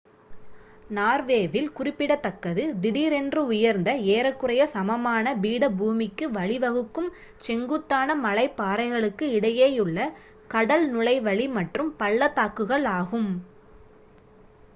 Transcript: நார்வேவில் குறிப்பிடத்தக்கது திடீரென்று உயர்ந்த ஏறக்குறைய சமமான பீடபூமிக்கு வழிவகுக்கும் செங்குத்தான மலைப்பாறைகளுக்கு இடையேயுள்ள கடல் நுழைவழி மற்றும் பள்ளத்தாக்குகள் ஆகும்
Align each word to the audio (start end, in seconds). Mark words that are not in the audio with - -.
நார்வேவில் 0.89 1.67
குறிப்பிடத்தக்கது 1.73 2.63
திடீரென்று 2.81 3.41
உயர்ந்த 3.49 3.89
ஏறக்குறைய 4.13 4.63
சமமான 4.71 5.33
பீடபூமிக்கு 5.43 6.27
வழிவகுக்கும் 6.31 7.11
செங்குத்தான 7.39 8.15
மலைப்பாறைகளுக்கு 8.23 9.27
இடையேயுள்ள 9.37 9.99
கடல் 10.49 10.87
நுழைவழி 10.93 11.45
மற்றும் 11.59 11.91
பள்ளத்தாக்குகள் 11.99 12.87
ஆகும் 12.97 13.31